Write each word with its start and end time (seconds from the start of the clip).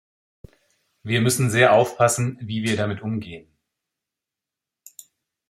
Wir 1.03 1.21
müssen 1.21 1.51
sehr 1.51 1.73
aufpassen, 1.73 2.39
wie 2.41 2.63
wir 2.63 2.75
damit 2.75 3.01
umgehen. 3.03 3.55